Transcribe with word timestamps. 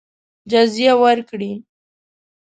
جزیه 0.51 0.93
ورکړي. 1.03 1.51